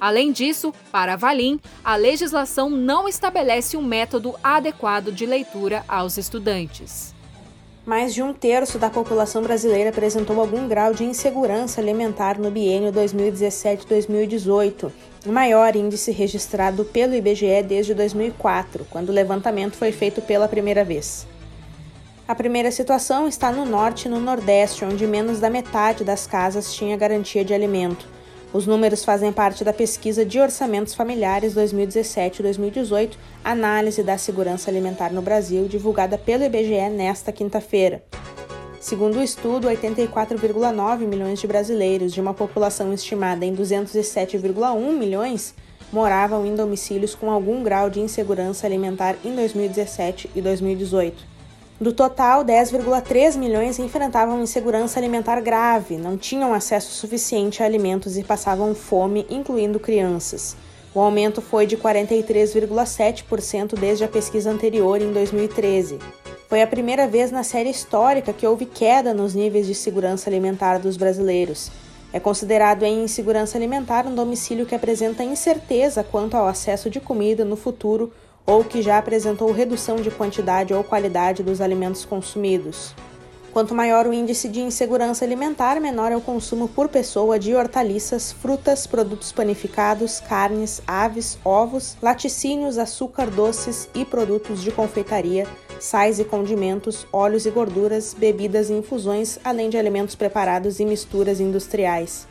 Além 0.00 0.32
disso, 0.32 0.72
para 0.90 1.16
Valim, 1.16 1.60
a 1.84 1.96
legislação 1.96 2.70
não 2.70 3.08
estabelece 3.08 3.76
um 3.76 3.82
método 3.82 4.34
adequado 4.42 5.12
de 5.12 5.26
leitura 5.26 5.84
aos 5.88 6.16
estudantes. 6.16 7.17
Mais 7.88 8.12
de 8.12 8.22
um 8.22 8.34
terço 8.34 8.78
da 8.78 8.90
população 8.90 9.42
brasileira 9.42 9.88
apresentou 9.88 10.38
algum 10.38 10.68
grau 10.68 10.92
de 10.92 11.04
insegurança 11.04 11.80
alimentar 11.80 12.38
no 12.38 12.50
biênio 12.50 12.92
2017-2018, 12.92 14.92
o 15.24 15.32
maior 15.32 15.74
índice 15.74 16.12
registrado 16.12 16.84
pelo 16.84 17.14
IBGE 17.14 17.62
desde 17.66 17.94
2004, 17.94 18.86
quando 18.90 19.08
o 19.08 19.12
levantamento 19.12 19.74
foi 19.74 19.90
feito 19.90 20.20
pela 20.20 20.46
primeira 20.46 20.84
vez. 20.84 21.26
A 22.28 22.34
primeira 22.34 22.70
situação 22.70 23.26
está 23.26 23.50
no 23.50 23.64
norte 23.64 24.04
e 24.04 24.10
no 24.10 24.20
nordeste, 24.20 24.84
onde 24.84 25.06
menos 25.06 25.40
da 25.40 25.48
metade 25.48 26.04
das 26.04 26.26
casas 26.26 26.74
tinha 26.74 26.94
garantia 26.94 27.42
de 27.42 27.54
alimento. 27.54 28.06
Os 28.50 28.66
números 28.66 29.04
fazem 29.04 29.30
parte 29.30 29.62
da 29.62 29.74
pesquisa 29.74 30.24
de 30.24 30.40
orçamentos 30.40 30.94
familiares 30.94 31.54
2017-2018, 31.54 33.16
análise 33.44 34.02
da 34.02 34.16
segurança 34.16 34.70
alimentar 34.70 35.12
no 35.12 35.20
Brasil, 35.20 35.68
divulgada 35.68 36.16
pelo 36.16 36.44
IBGE 36.44 36.88
nesta 36.88 37.30
quinta-feira. 37.30 38.02
Segundo 38.80 39.18
o 39.18 39.22
estudo, 39.22 39.68
84,9 39.68 41.00
milhões 41.00 41.40
de 41.40 41.46
brasileiros, 41.46 42.12
de 42.12 42.22
uma 42.22 42.32
população 42.32 42.90
estimada 42.94 43.44
em 43.44 43.54
207,1 43.54 44.92
milhões, 44.96 45.54
moravam 45.92 46.46
em 46.46 46.54
domicílios 46.54 47.14
com 47.14 47.30
algum 47.30 47.62
grau 47.62 47.90
de 47.90 48.00
insegurança 48.00 48.66
alimentar 48.66 49.16
em 49.22 49.34
2017 49.34 50.30
e 50.34 50.40
2018. 50.40 51.37
Do 51.80 51.92
total, 51.92 52.44
10,3 52.44 53.36
milhões 53.36 53.78
enfrentavam 53.78 54.42
insegurança 54.42 54.98
alimentar 54.98 55.40
grave, 55.40 55.96
não 55.96 56.16
tinham 56.16 56.52
acesso 56.52 56.90
suficiente 56.90 57.62
a 57.62 57.66
alimentos 57.66 58.18
e 58.18 58.24
passavam 58.24 58.74
fome, 58.74 59.24
incluindo 59.30 59.78
crianças. 59.78 60.56
O 60.92 60.98
aumento 60.98 61.40
foi 61.40 61.66
de 61.66 61.76
43,7% 61.76 63.78
desde 63.78 64.02
a 64.02 64.08
pesquisa 64.08 64.50
anterior, 64.50 65.00
em 65.00 65.12
2013. 65.12 66.00
Foi 66.48 66.62
a 66.62 66.66
primeira 66.66 67.06
vez 67.06 67.30
na 67.30 67.44
série 67.44 67.70
histórica 67.70 68.32
que 68.32 68.44
houve 68.44 68.66
queda 68.66 69.14
nos 69.14 69.32
níveis 69.32 69.64
de 69.64 69.74
segurança 69.74 70.28
alimentar 70.28 70.78
dos 70.78 70.96
brasileiros. 70.96 71.70
É 72.12 72.18
considerado 72.18 72.82
em 72.82 73.04
insegurança 73.04 73.56
alimentar 73.56 74.04
um 74.04 74.16
domicílio 74.16 74.66
que 74.66 74.74
apresenta 74.74 75.22
incerteza 75.22 76.02
quanto 76.02 76.36
ao 76.36 76.48
acesso 76.48 76.90
de 76.90 76.98
comida 76.98 77.44
no 77.44 77.54
futuro 77.54 78.12
ou 78.48 78.64
que 78.64 78.80
já 78.80 78.96
apresentou 78.96 79.52
redução 79.52 79.96
de 79.96 80.10
quantidade 80.10 80.72
ou 80.72 80.82
qualidade 80.82 81.42
dos 81.42 81.60
alimentos 81.60 82.06
consumidos. 82.06 82.94
Quanto 83.52 83.74
maior 83.74 84.06
o 84.06 84.12
índice 84.12 84.48
de 84.48 84.60
insegurança 84.60 85.22
alimentar, 85.22 85.78
menor 85.80 86.12
é 86.12 86.16
o 86.16 86.20
consumo 86.20 86.66
por 86.66 86.88
pessoa 86.88 87.38
de 87.38 87.54
hortaliças, 87.54 88.32
frutas, 88.32 88.86
produtos 88.86 89.32
panificados, 89.32 90.18
carnes, 90.20 90.80
aves, 90.86 91.38
ovos, 91.44 91.96
laticínios, 92.00 92.78
açúcar, 92.78 93.26
doces 93.26 93.86
e 93.94 94.02
produtos 94.02 94.62
de 94.62 94.70
confeitaria, 94.70 95.46
sais 95.78 96.18
e 96.18 96.24
condimentos, 96.24 97.06
óleos 97.12 97.44
e 97.44 97.50
gorduras, 97.50 98.14
bebidas 98.16 98.70
e 98.70 98.74
infusões, 98.74 99.38
além 99.44 99.68
de 99.68 99.76
alimentos 99.76 100.14
preparados 100.14 100.80
e 100.80 100.86
misturas 100.86 101.38
industriais. 101.38 102.26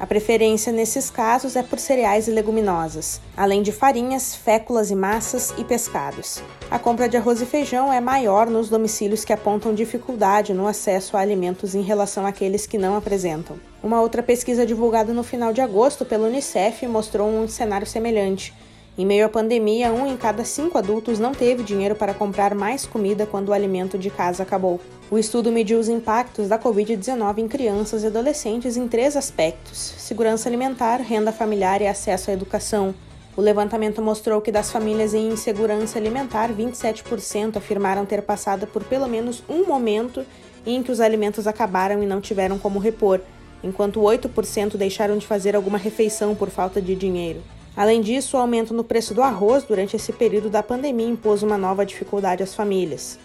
A 0.00 0.06
preferência 0.06 0.72
nesses 0.72 1.10
casos 1.10 1.56
é 1.56 1.62
por 1.62 1.80
cereais 1.80 2.28
e 2.28 2.30
leguminosas, 2.30 3.20
além 3.36 3.62
de 3.62 3.72
farinhas, 3.72 4.32
féculas 4.32 4.92
e 4.92 4.94
massas 4.94 5.52
e 5.58 5.64
pescados. 5.64 6.40
A 6.70 6.78
compra 6.78 7.08
de 7.08 7.16
arroz 7.16 7.42
e 7.42 7.46
feijão 7.46 7.92
é 7.92 8.00
maior 8.00 8.48
nos 8.48 8.68
domicílios 8.68 9.24
que 9.24 9.32
apontam 9.32 9.74
dificuldade 9.74 10.54
no 10.54 10.68
acesso 10.68 11.16
a 11.16 11.20
alimentos 11.20 11.74
em 11.74 11.82
relação 11.82 12.24
àqueles 12.24 12.64
que 12.64 12.78
não 12.78 12.96
apresentam. 12.96 13.58
Uma 13.82 14.00
outra 14.00 14.22
pesquisa 14.22 14.64
divulgada 14.64 15.12
no 15.12 15.24
final 15.24 15.52
de 15.52 15.60
agosto 15.60 16.04
pela 16.04 16.28
Unicef 16.28 16.86
mostrou 16.86 17.28
um 17.28 17.48
cenário 17.48 17.86
semelhante. 17.86 18.54
Em 18.98 19.06
meio 19.06 19.26
à 19.26 19.28
pandemia, 19.28 19.92
um 19.92 20.08
em 20.08 20.16
cada 20.16 20.44
cinco 20.44 20.76
adultos 20.76 21.20
não 21.20 21.30
teve 21.30 21.62
dinheiro 21.62 21.94
para 21.94 22.12
comprar 22.12 22.52
mais 22.52 22.84
comida 22.84 23.24
quando 23.24 23.50
o 23.50 23.52
alimento 23.52 23.96
de 23.96 24.10
casa 24.10 24.42
acabou. 24.42 24.80
O 25.08 25.16
estudo 25.16 25.52
mediu 25.52 25.78
os 25.78 25.88
impactos 25.88 26.48
da 26.48 26.58
Covid-19 26.58 27.38
em 27.38 27.46
crianças 27.46 28.02
e 28.02 28.08
adolescentes 28.08 28.76
em 28.76 28.88
três 28.88 29.16
aspectos: 29.16 29.78
segurança 29.78 30.48
alimentar, 30.48 30.96
renda 30.96 31.30
familiar 31.30 31.80
e 31.80 31.86
acesso 31.86 32.32
à 32.32 32.34
educação. 32.34 32.92
O 33.36 33.40
levantamento 33.40 34.02
mostrou 34.02 34.40
que 34.40 34.50
das 34.50 34.72
famílias 34.72 35.14
em 35.14 35.28
insegurança 35.28 35.96
alimentar, 35.96 36.50
27% 36.52 37.56
afirmaram 37.56 38.04
ter 38.04 38.22
passado 38.22 38.66
por 38.66 38.82
pelo 38.82 39.06
menos 39.06 39.44
um 39.48 39.64
momento 39.64 40.26
em 40.66 40.82
que 40.82 40.90
os 40.90 41.00
alimentos 41.00 41.46
acabaram 41.46 42.02
e 42.02 42.06
não 42.06 42.20
tiveram 42.20 42.58
como 42.58 42.80
repor, 42.80 43.20
enquanto 43.62 44.00
8% 44.00 44.76
deixaram 44.76 45.16
de 45.16 45.24
fazer 45.24 45.54
alguma 45.54 45.78
refeição 45.78 46.34
por 46.34 46.50
falta 46.50 46.82
de 46.82 46.96
dinheiro. 46.96 47.40
Além 47.78 48.00
disso, 48.00 48.36
o 48.36 48.40
aumento 48.40 48.74
no 48.74 48.82
preço 48.82 49.14
do 49.14 49.22
arroz 49.22 49.62
durante 49.62 49.94
esse 49.94 50.12
período 50.12 50.50
da 50.50 50.64
pandemia 50.64 51.06
impôs 51.06 51.44
uma 51.44 51.56
nova 51.56 51.86
dificuldade 51.86 52.42
às 52.42 52.52
famílias. 52.52 53.16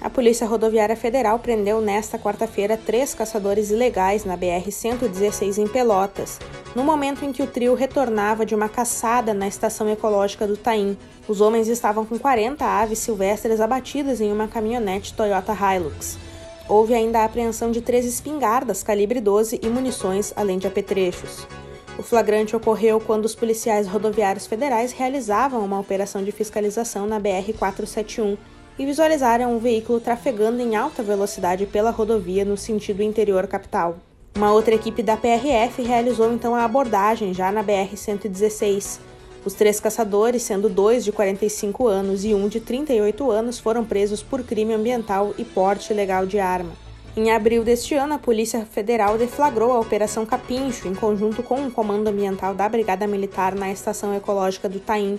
A 0.00 0.10
Polícia 0.10 0.48
Rodoviária 0.48 0.96
Federal 0.96 1.38
prendeu 1.38 1.80
nesta 1.80 2.18
quarta-feira 2.18 2.76
três 2.76 3.14
caçadores 3.14 3.70
ilegais 3.70 4.24
na 4.24 4.36
BR-116 4.36 5.58
em 5.58 5.68
Pelotas, 5.68 6.40
no 6.74 6.82
momento 6.82 7.24
em 7.24 7.30
que 7.32 7.40
o 7.40 7.46
trio 7.46 7.74
retornava 7.74 8.44
de 8.44 8.52
uma 8.52 8.68
caçada 8.68 9.32
na 9.32 9.46
estação 9.46 9.88
ecológica 9.88 10.44
do 10.44 10.56
Taim. 10.56 10.98
Os 11.28 11.40
homens 11.40 11.68
estavam 11.68 12.04
com 12.04 12.18
40 12.18 12.64
aves 12.64 12.98
silvestres 12.98 13.60
abatidas 13.60 14.20
em 14.20 14.32
uma 14.32 14.48
caminhonete 14.48 15.14
Toyota 15.14 15.52
Hilux. 15.52 16.18
Houve 16.68 16.94
ainda 16.94 17.20
a 17.20 17.26
apreensão 17.26 17.70
de 17.70 17.80
três 17.80 18.04
espingardas 18.04 18.82
calibre 18.82 19.20
12 19.20 19.60
e 19.62 19.68
munições, 19.68 20.32
além 20.34 20.58
de 20.58 20.66
apetrechos. 20.66 21.46
O 22.00 22.02
flagrante 22.02 22.56
ocorreu 22.56 22.98
quando 22.98 23.26
os 23.26 23.34
policiais 23.34 23.86
rodoviários 23.86 24.46
federais 24.46 24.90
realizavam 24.90 25.62
uma 25.62 25.78
operação 25.78 26.24
de 26.24 26.32
fiscalização 26.32 27.06
na 27.06 27.20
BR-471 27.20 28.38
e 28.78 28.86
visualizaram 28.86 29.54
um 29.54 29.58
veículo 29.58 30.00
trafegando 30.00 30.62
em 30.62 30.76
alta 30.76 31.02
velocidade 31.02 31.66
pela 31.66 31.90
rodovia 31.90 32.42
no 32.42 32.56
sentido 32.56 33.02
interior 33.02 33.46
capital. 33.46 33.98
Uma 34.34 34.50
outra 34.50 34.74
equipe 34.74 35.02
da 35.02 35.14
PRF 35.14 35.82
realizou 35.82 36.32
então 36.32 36.54
a 36.54 36.64
abordagem 36.64 37.34
já 37.34 37.52
na 37.52 37.62
BR-116. 37.62 38.98
Os 39.44 39.52
três 39.52 39.78
caçadores, 39.78 40.42
sendo 40.42 40.70
dois 40.70 41.04
de 41.04 41.12
45 41.12 41.86
anos 41.86 42.24
e 42.24 42.32
um 42.32 42.48
de 42.48 42.60
38 42.60 43.30
anos, 43.30 43.58
foram 43.58 43.84
presos 43.84 44.22
por 44.22 44.42
crime 44.42 44.72
ambiental 44.72 45.34
e 45.36 45.44
porte 45.44 45.92
ilegal 45.92 46.24
de 46.24 46.38
arma. 46.38 46.72
Em 47.16 47.32
abril 47.32 47.64
deste 47.64 47.96
ano, 47.96 48.14
a 48.14 48.18
Polícia 48.18 48.64
Federal 48.64 49.18
deflagrou 49.18 49.72
a 49.72 49.80
Operação 49.80 50.24
Capincho, 50.24 50.86
em 50.86 50.94
conjunto 50.94 51.42
com 51.42 51.66
o 51.66 51.70
Comando 51.70 52.06
Ambiental 52.06 52.54
da 52.54 52.68
Brigada 52.68 53.04
Militar 53.04 53.52
na 53.52 53.70
Estação 53.70 54.14
Ecológica 54.14 54.68
do 54.68 54.78
Taim. 54.78 55.18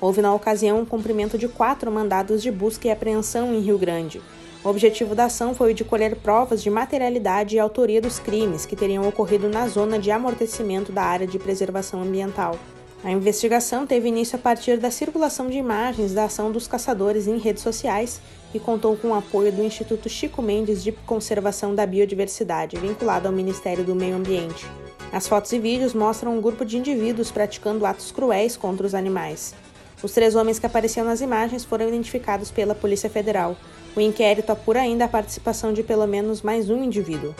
Houve, 0.00 0.22
na 0.22 0.32
ocasião, 0.32 0.80
um 0.80 0.84
cumprimento 0.84 1.36
de 1.36 1.48
quatro 1.48 1.90
mandados 1.90 2.40
de 2.40 2.52
busca 2.52 2.86
e 2.86 2.90
apreensão 2.90 3.52
em 3.52 3.58
Rio 3.58 3.76
Grande. 3.76 4.22
O 4.62 4.68
objetivo 4.68 5.12
da 5.12 5.24
ação 5.24 5.56
foi 5.56 5.72
o 5.72 5.74
de 5.74 5.82
colher 5.82 6.14
provas 6.14 6.62
de 6.62 6.70
materialidade 6.70 7.56
e 7.56 7.58
autoria 7.58 8.00
dos 8.00 8.20
crimes 8.20 8.64
que 8.64 8.76
teriam 8.76 9.06
ocorrido 9.06 9.48
na 9.48 9.66
zona 9.66 9.98
de 9.98 10.12
amortecimento 10.12 10.92
da 10.92 11.02
área 11.02 11.26
de 11.26 11.38
preservação 11.38 12.00
ambiental. 12.00 12.56
A 13.02 13.10
investigação 13.10 13.86
teve 13.86 14.08
início 14.08 14.36
a 14.36 14.38
partir 14.38 14.78
da 14.78 14.90
circulação 14.90 15.48
de 15.50 15.58
imagens 15.58 16.14
da 16.14 16.24
ação 16.24 16.52
dos 16.52 16.68
caçadores 16.68 17.26
em 17.26 17.38
redes 17.38 17.62
sociais 17.62 18.20
e 18.54 18.60
contou 18.60 18.96
com 18.96 19.08
o 19.08 19.14
apoio 19.14 19.50
do 19.50 19.64
Instituto 19.64 20.08
Chico 20.08 20.40
Mendes 20.40 20.82
de 20.82 20.92
Conservação 20.92 21.74
da 21.74 21.84
Biodiversidade, 21.84 22.76
vinculado 22.76 23.26
ao 23.26 23.34
Ministério 23.34 23.84
do 23.84 23.94
Meio 23.94 24.14
Ambiente. 24.14 24.64
As 25.12 25.26
fotos 25.26 25.52
e 25.52 25.58
vídeos 25.58 25.92
mostram 25.92 26.36
um 26.36 26.40
grupo 26.40 26.64
de 26.64 26.78
indivíduos 26.78 27.30
praticando 27.30 27.84
atos 27.84 28.12
cruéis 28.12 28.56
contra 28.56 28.86
os 28.86 28.94
animais. 28.94 29.54
Os 30.02 30.12
três 30.12 30.34
homens 30.34 30.58
que 30.58 30.66
apareciam 30.66 31.04
nas 31.04 31.20
imagens 31.20 31.64
foram 31.64 31.88
identificados 31.88 32.50
pela 32.50 32.74
Polícia 32.74 33.10
Federal. 33.10 33.56
O 33.96 34.00
inquérito 34.00 34.50
apura 34.50 34.80
ainda 34.80 35.06
a 35.06 35.08
participação 35.08 35.72
de 35.72 35.82
pelo 35.82 36.06
menos 36.06 36.42
mais 36.42 36.70
um 36.70 36.82
indivíduo. 36.82 37.34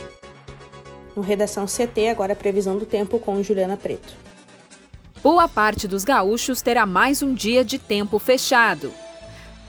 No 1.14 1.22
Redação 1.22 1.66
CT, 1.66 2.08
agora 2.08 2.32
a 2.32 2.36
previsão 2.36 2.76
do 2.76 2.86
tempo 2.86 3.18
com 3.18 3.42
Juliana 3.42 3.76
Preto. 3.76 4.14
Boa 5.22 5.48
parte 5.48 5.86
dos 5.86 6.04
gaúchos 6.04 6.60
terá 6.60 6.84
mais 6.84 7.22
um 7.22 7.32
dia 7.32 7.64
de 7.64 7.78
tempo 7.78 8.18
fechado. 8.18 8.92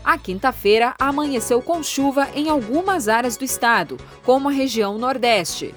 A 0.06 0.20
quinta-feira 0.20 0.94
amanheceu 1.00 1.64
com 1.64 1.82
chuva 1.82 2.30
em 2.36 2.48
algumas 2.48 3.08
áreas 3.08 3.36
do 3.38 3.44
estado, 3.44 3.98
como 4.24 4.48
a 4.48 4.52
região 4.52 5.00
Nordeste. 5.00 5.74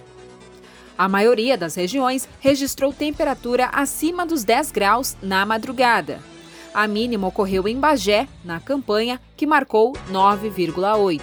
A 0.99 1.09
maioria 1.09 1.57
das 1.57 1.75
regiões 1.75 2.29
registrou 2.39 2.93
temperatura 2.93 3.71
acima 3.73 4.27
dos 4.27 4.45
10 4.45 4.71
graus 4.71 5.17
na 5.23 5.47
madrugada. 5.47 6.21
A 6.75 6.87
mínima 6.87 7.27
ocorreu 7.27 7.67
em 7.67 7.81
Bagé, 7.81 8.29
na 8.45 8.61
campanha, 8.61 9.19
que 9.35 9.47
marcou 9.47 9.95
9,8. 10.11 11.23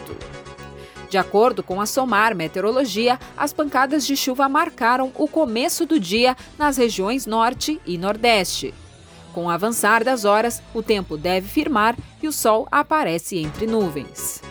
De 1.07 1.19
acordo 1.19 1.61
com 1.61 1.79
a 1.79 1.85
SOMAR 1.85 2.35
Meteorologia, 2.35 3.19
as 3.37 3.53
pancadas 3.53 4.07
de 4.07 4.17
chuva 4.17 4.49
marcaram 4.49 5.11
o 5.13 5.27
começo 5.27 5.85
do 5.85 5.99
dia 5.99 6.35
nas 6.57 6.77
regiões 6.77 7.27
Norte 7.27 7.79
e 7.85 7.99
Nordeste. 7.99 8.73
Com 9.35 9.47
o 9.47 9.49
avançar 9.49 10.01
das 10.01 10.23
horas, 10.23 10.63
o 10.73 10.81
tempo 10.81 11.17
deve 11.17 11.49
firmar 11.49 11.97
e 12.23 12.27
o 12.29 12.31
sol 12.31 12.69
aparece 12.71 13.37
entre 13.37 13.67
nuvens. 13.67 14.41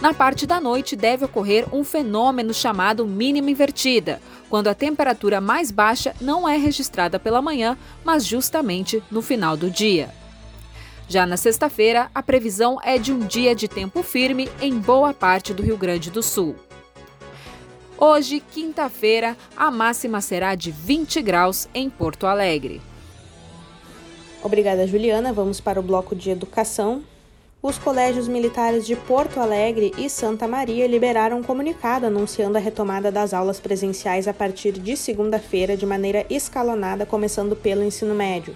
Na 0.00 0.14
parte 0.14 0.46
da 0.46 0.58
noite 0.58 0.96
deve 0.96 1.26
ocorrer 1.26 1.66
um 1.70 1.84
fenômeno 1.84 2.54
chamado 2.54 3.06
mínima 3.06 3.50
invertida, 3.50 4.18
quando 4.48 4.68
a 4.68 4.74
temperatura 4.74 5.38
mais 5.38 5.70
baixa 5.70 6.16
não 6.18 6.48
é 6.48 6.56
registrada 6.56 7.18
pela 7.18 7.42
manhã, 7.42 7.76
mas 8.02 8.24
justamente 8.24 9.02
no 9.10 9.20
final 9.20 9.54
do 9.54 9.70
dia. 9.70 10.08
Já 11.06 11.26
na 11.26 11.36
sexta-feira, 11.36 12.10
a 12.14 12.22
previsão 12.22 12.78
é 12.82 12.96
de 12.96 13.12
um 13.12 13.18
dia 13.18 13.54
de 13.54 13.68
tempo 13.68 14.02
firme 14.02 14.48
em 14.62 14.78
boa 14.78 15.12
parte 15.12 15.52
do 15.52 15.62
Rio 15.62 15.76
Grande 15.76 16.10
do 16.10 16.22
Sul. 16.22 16.56
Hoje, 17.98 18.42
quinta-feira, 18.50 19.36
a 19.54 19.70
máxima 19.70 20.22
será 20.22 20.54
de 20.54 20.70
20 20.70 21.20
graus 21.20 21.68
em 21.74 21.90
Porto 21.90 22.26
Alegre. 22.26 22.80
Obrigada, 24.46 24.86
Juliana. 24.86 25.32
Vamos 25.32 25.60
para 25.60 25.80
o 25.80 25.82
bloco 25.82 26.14
de 26.14 26.30
educação. 26.30 27.02
Os 27.60 27.78
colégios 27.78 28.28
militares 28.28 28.86
de 28.86 28.94
Porto 28.94 29.40
Alegre 29.40 29.92
e 29.98 30.08
Santa 30.08 30.46
Maria 30.46 30.86
liberaram 30.86 31.38
um 31.38 31.42
comunicado 31.42 32.06
anunciando 32.06 32.56
a 32.56 32.60
retomada 32.60 33.10
das 33.10 33.34
aulas 33.34 33.58
presenciais 33.58 34.28
a 34.28 34.32
partir 34.32 34.70
de 34.70 34.96
segunda-feira 34.96 35.76
de 35.76 35.84
maneira 35.84 36.24
escalonada, 36.30 37.04
começando 37.04 37.56
pelo 37.56 37.82
ensino 37.82 38.14
médio. 38.14 38.54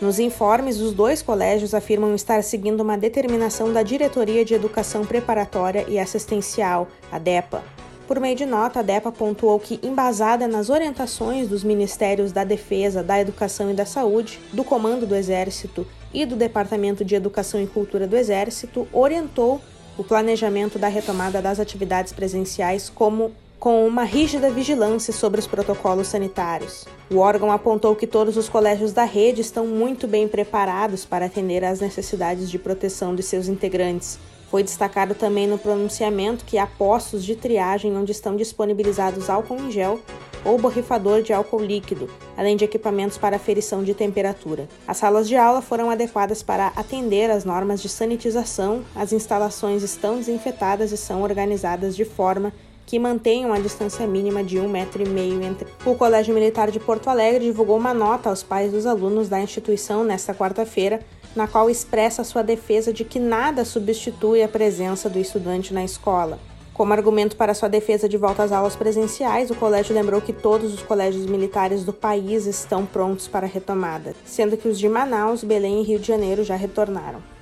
Nos 0.00 0.20
informes, 0.20 0.78
os 0.78 0.92
dois 0.92 1.20
colégios 1.20 1.74
afirmam 1.74 2.14
estar 2.14 2.44
seguindo 2.44 2.80
uma 2.80 2.96
determinação 2.96 3.72
da 3.72 3.82
Diretoria 3.82 4.44
de 4.44 4.54
Educação 4.54 5.04
Preparatória 5.04 5.84
e 5.88 5.98
Assistencial, 5.98 6.86
a 7.10 7.18
DEPA. 7.18 7.60
Por 8.06 8.20
meio 8.20 8.36
de 8.36 8.44
nota, 8.44 8.80
a 8.80 8.82
DEPA 8.82 9.10
pontuou 9.10 9.58
que, 9.58 9.80
embasada 9.82 10.46
nas 10.46 10.68
orientações 10.68 11.48
dos 11.48 11.64
Ministérios 11.64 12.32
da 12.32 12.44
Defesa, 12.44 13.02
da 13.02 13.18
Educação 13.18 13.70
e 13.70 13.74
da 13.74 13.86
Saúde, 13.86 14.38
do 14.52 14.62
Comando 14.62 15.06
do 15.06 15.14
Exército 15.14 15.86
e 16.12 16.26
do 16.26 16.36
Departamento 16.36 17.02
de 17.02 17.14
Educação 17.14 17.62
e 17.62 17.66
Cultura 17.66 18.06
do 18.06 18.14
Exército, 18.14 18.86
orientou 18.92 19.58
o 19.96 20.04
planejamento 20.04 20.78
da 20.78 20.88
retomada 20.88 21.40
das 21.40 21.58
atividades 21.58 22.12
presenciais 22.12 22.90
como 22.90 23.32
com 23.58 23.86
uma 23.86 24.04
rígida 24.04 24.50
vigilância 24.50 25.10
sobre 25.10 25.40
os 25.40 25.46
protocolos 25.46 26.08
sanitários. 26.08 26.84
O 27.10 27.16
órgão 27.16 27.50
apontou 27.50 27.96
que 27.96 28.06
todos 28.06 28.36
os 28.36 28.46
colégios 28.46 28.92
da 28.92 29.04
rede 29.04 29.40
estão 29.40 29.66
muito 29.66 30.06
bem 30.06 30.28
preparados 30.28 31.06
para 31.06 31.24
atender 31.24 31.64
às 31.64 31.80
necessidades 31.80 32.50
de 32.50 32.58
proteção 32.58 33.14
de 33.14 33.22
seus 33.22 33.48
integrantes. 33.48 34.18
Foi 34.54 34.62
destacado 34.62 35.16
também 35.16 35.48
no 35.48 35.58
pronunciamento 35.58 36.44
que 36.44 36.58
há 36.58 36.64
postos 36.64 37.24
de 37.24 37.34
triagem 37.34 37.98
onde 37.98 38.12
estão 38.12 38.36
disponibilizados 38.36 39.28
álcool 39.28 39.56
em 39.56 39.68
gel 39.68 39.98
ou 40.44 40.56
borrifador 40.56 41.22
de 41.22 41.32
álcool 41.32 41.60
líquido, 41.60 42.08
além 42.36 42.56
de 42.56 42.64
equipamentos 42.64 43.18
para 43.18 43.34
aferição 43.34 43.82
de 43.82 43.94
temperatura. 43.94 44.68
As 44.86 44.98
salas 44.98 45.26
de 45.26 45.34
aula 45.34 45.60
foram 45.60 45.90
adequadas 45.90 46.40
para 46.40 46.68
atender 46.76 47.32
às 47.32 47.44
normas 47.44 47.82
de 47.82 47.88
sanitização, 47.88 48.84
as 48.94 49.12
instalações 49.12 49.82
estão 49.82 50.18
desinfetadas 50.18 50.92
e 50.92 50.96
são 50.96 51.22
organizadas 51.22 51.96
de 51.96 52.04
forma 52.04 52.52
que 52.86 52.96
mantenham 52.96 53.52
a 53.52 53.58
distância 53.58 54.06
mínima 54.06 54.44
de 54.44 54.60
um 54.60 54.68
metro 54.68 55.02
e 55.02 55.08
meio 55.08 55.42
entre. 55.42 55.66
O 55.84 55.96
Colégio 55.96 56.32
Militar 56.32 56.70
de 56.70 56.78
Porto 56.78 57.08
Alegre 57.08 57.46
divulgou 57.46 57.76
uma 57.76 57.92
nota 57.92 58.28
aos 58.28 58.44
pais 58.44 58.70
dos 58.70 58.86
alunos 58.86 59.28
da 59.28 59.40
instituição 59.40 60.04
nesta 60.04 60.32
quarta-feira, 60.32 61.00
na 61.34 61.46
qual 61.46 61.68
expressa 61.68 62.24
sua 62.24 62.42
defesa 62.42 62.92
de 62.92 63.04
que 63.04 63.18
nada 63.18 63.64
substitui 63.64 64.42
a 64.42 64.48
presença 64.48 65.08
do 65.08 65.18
estudante 65.18 65.74
na 65.74 65.84
escola. 65.84 66.38
Como 66.72 66.92
argumento 66.92 67.36
para 67.36 67.54
sua 67.54 67.68
defesa 67.68 68.08
de 68.08 68.16
volta 68.16 68.42
às 68.42 68.50
aulas 68.50 68.74
presenciais, 68.74 69.50
o 69.50 69.54
colégio 69.54 69.94
lembrou 69.94 70.20
que 70.20 70.32
todos 70.32 70.74
os 70.74 70.82
colégios 70.82 71.24
militares 71.26 71.84
do 71.84 71.92
país 71.92 72.46
estão 72.46 72.84
prontos 72.84 73.28
para 73.28 73.46
a 73.46 73.48
retomada, 73.48 74.14
sendo 74.24 74.56
que 74.56 74.66
os 74.66 74.78
de 74.78 74.88
Manaus, 74.88 75.44
Belém 75.44 75.80
e 75.80 75.84
Rio 75.84 76.00
de 76.00 76.08
Janeiro 76.08 76.42
já 76.42 76.56
retornaram. 76.56 77.33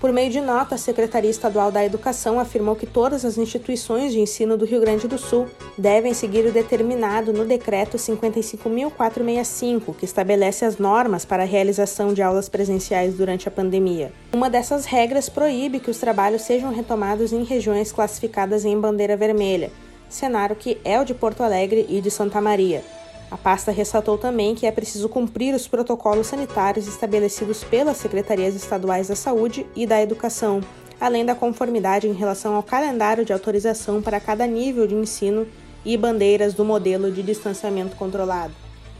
Por 0.00 0.12
meio 0.14 0.30
de 0.30 0.40
nota, 0.40 0.76
a 0.76 0.78
Secretaria 0.78 1.30
Estadual 1.30 1.70
da 1.70 1.84
Educação 1.84 2.40
afirmou 2.40 2.74
que 2.74 2.86
todas 2.86 3.22
as 3.22 3.36
instituições 3.36 4.12
de 4.12 4.20
ensino 4.20 4.56
do 4.56 4.64
Rio 4.64 4.80
Grande 4.80 5.06
do 5.06 5.18
Sul 5.18 5.46
devem 5.76 6.14
seguir 6.14 6.46
o 6.46 6.52
determinado 6.52 7.34
no 7.34 7.44
Decreto 7.44 7.98
55.465, 7.98 9.94
que 9.94 10.06
estabelece 10.06 10.64
as 10.64 10.78
normas 10.78 11.26
para 11.26 11.42
a 11.42 11.46
realização 11.46 12.14
de 12.14 12.22
aulas 12.22 12.48
presenciais 12.48 13.12
durante 13.12 13.46
a 13.46 13.50
pandemia. 13.50 14.10
Uma 14.32 14.48
dessas 14.48 14.86
regras 14.86 15.28
proíbe 15.28 15.78
que 15.80 15.90
os 15.90 15.98
trabalhos 15.98 16.40
sejam 16.42 16.72
retomados 16.72 17.30
em 17.30 17.44
regiões 17.44 17.92
classificadas 17.92 18.64
em 18.64 18.80
bandeira 18.80 19.18
vermelha, 19.18 19.70
cenário 20.08 20.56
que 20.56 20.78
é 20.82 20.98
o 20.98 21.04
de 21.04 21.12
Porto 21.12 21.42
Alegre 21.42 21.84
e 21.90 22.00
de 22.00 22.10
Santa 22.10 22.40
Maria. 22.40 22.82
A 23.30 23.38
pasta 23.38 23.70
ressaltou 23.70 24.18
também 24.18 24.56
que 24.56 24.66
é 24.66 24.72
preciso 24.72 25.08
cumprir 25.08 25.54
os 25.54 25.68
protocolos 25.68 26.26
sanitários 26.26 26.88
estabelecidos 26.88 27.62
pelas 27.62 27.96
secretarias 27.96 28.56
estaduais 28.56 29.06
da 29.06 29.14
Saúde 29.14 29.64
e 29.76 29.86
da 29.86 30.02
Educação, 30.02 30.60
além 31.00 31.24
da 31.24 31.34
conformidade 31.34 32.08
em 32.08 32.12
relação 32.12 32.56
ao 32.56 32.62
calendário 32.62 33.24
de 33.24 33.32
autorização 33.32 34.02
para 34.02 34.18
cada 34.18 34.46
nível 34.46 34.86
de 34.86 34.96
ensino 34.96 35.46
e 35.84 35.96
bandeiras 35.96 36.54
do 36.54 36.64
modelo 36.64 37.10
de 37.10 37.22
distanciamento 37.22 37.94
controlado. 37.94 38.52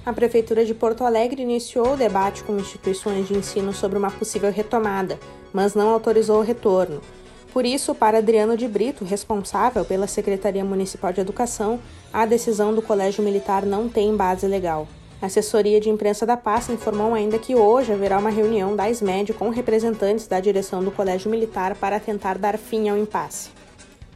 A 0.06 0.12
Prefeitura 0.12 0.64
de 0.64 0.72
Porto 0.72 1.04
Alegre 1.04 1.42
iniciou 1.42 1.92
o 1.92 1.96
debate 1.96 2.42
com 2.44 2.56
instituições 2.56 3.28
de 3.28 3.36
ensino 3.36 3.74
sobre 3.74 3.98
uma 3.98 4.10
possível 4.10 4.50
retomada, 4.50 5.18
mas 5.52 5.74
não 5.74 5.90
autorizou 5.90 6.38
o 6.38 6.44
retorno. 6.44 7.02
Por 7.52 7.66
isso, 7.66 7.94
para 7.94 8.18
Adriano 8.18 8.56
de 8.56 8.68
Brito, 8.68 9.04
responsável 9.04 9.84
pela 9.84 10.06
Secretaria 10.06 10.64
Municipal 10.64 11.12
de 11.12 11.20
Educação, 11.20 11.80
a 12.12 12.24
decisão 12.24 12.72
do 12.72 12.80
Colégio 12.80 13.24
Militar 13.24 13.66
não 13.66 13.88
tem 13.88 14.16
base 14.16 14.46
legal. 14.46 14.86
A 15.20 15.26
assessoria 15.26 15.80
de 15.80 15.90
imprensa 15.90 16.24
da 16.24 16.36
pasta 16.36 16.72
informou 16.72 17.12
ainda 17.12 17.38
que 17.38 17.54
hoje 17.54 17.92
haverá 17.92 18.18
uma 18.18 18.30
reunião 18.30 18.74
da 18.74 18.88
SMED 18.88 19.34
com 19.34 19.50
representantes 19.50 20.26
da 20.26 20.38
direção 20.40 20.82
do 20.82 20.90
Colégio 20.90 21.30
Militar 21.30 21.74
para 21.74 22.00
tentar 22.00 22.38
dar 22.38 22.56
fim 22.56 22.88
ao 22.88 22.96
impasse. 22.96 23.50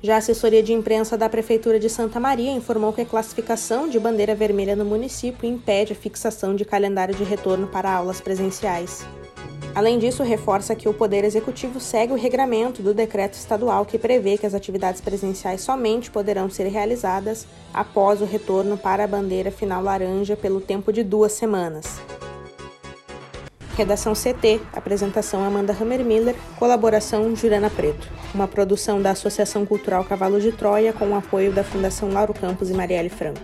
Já 0.00 0.14
a 0.14 0.18
assessoria 0.18 0.62
de 0.62 0.72
imprensa 0.72 1.18
da 1.18 1.28
Prefeitura 1.28 1.78
de 1.80 1.90
Santa 1.90 2.20
Maria 2.20 2.52
informou 2.52 2.92
que 2.92 3.00
a 3.00 3.06
classificação 3.06 3.88
de 3.88 3.98
bandeira 3.98 4.34
vermelha 4.34 4.76
no 4.76 4.84
município 4.84 5.48
impede 5.48 5.92
a 5.92 5.96
fixação 5.96 6.54
de 6.54 6.64
calendário 6.64 7.14
de 7.14 7.24
retorno 7.24 7.66
para 7.66 7.92
aulas 7.92 8.20
presenciais. 8.20 9.04
Além 9.74 9.98
disso, 9.98 10.22
reforça 10.22 10.74
que 10.76 10.88
o 10.88 10.94
Poder 10.94 11.24
Executivo 11.24 11.80
segue 11.80 12.12
o 12.12 12.16
regramento 12.16 12.80
do 12.80 12.94
decreto 12.94 13.34
estadual 13.34 13.84
que 13.84 13.98
prevê 13.98 14.38
que 14.38 14.46
as 14.46 14.54
atividades 14.54 15.00
presenciais 15.00 15.62
somente 15.62 16.12
poderão 16.12 16.48
ser 16.48 16.68
realizadas 16.68 17.44
após 17.72 18.22
o 18.22 18.24
retorno 18.24 18.78
para 18.78 19.02
a 19.02 19.08
bandeira 19.08 19.50
final 19.50 19.82
laranja 19.82 20.36
pelo 20.36 20.60
tempo 20.60 20.92
de 20.92 21.02
duas 21.02 21.32
semanas. 21.32 22.00
Redação 23.76 24.12
CT, 24.12 24.60
apresentação 24.72 25.42
Amanda 25.44 25.72
Hammermiller, 25.72 26.36
colaboração 26.56 27.34
Juliana 27.34 27.68
Preto. 27.68 28.08
Uma 28.32 28.46
produção 28.46 29.02
da 29.02 29.10
Associação 29.10 29.66
Cultural 29.66 30.04
Cavalo 30.04 30.40
de 30.40 30.52
Troia 30.52 30.92
com 30.92 31.08
o 31.08 31.16
apoio 31.16 31.50
da 31.52 31.64
Fundação 31.64 32.12
Lauro 32.12 32.32
Campos 32.32 32.70
e 32.70 32.74
Marielle 32.74 33.08
Franco. 33.08 33.40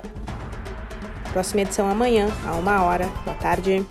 Próxima 1.32 1.62
edição 1.62 1.88
amanhã, 1.88 2.28
a 2.46 2.52
uma 2.52 2.84
hora. 2.84 3.08
Boa 3.25 3.37
tarde. 3.37 3.84